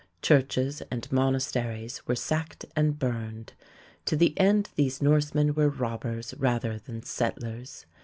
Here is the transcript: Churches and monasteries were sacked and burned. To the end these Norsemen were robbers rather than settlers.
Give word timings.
Churches 0.23 0.81
and 0.89 1.11
monasteries 1.11 2.07
were 2.07 2.15
sacked 2.15 2.65
and 2.75 2.97
burned. 2.97 3.53
To 4.05 4.15
the 4.15 4.33
end 4.39 4.69
these 4.75 4.99
Norsemen 4.99 5.53
were 5.53 5.69
robbers 5.69 6.33
rather 6.39 6.79
than 6.79 7.03
settlers. 7.03 7.85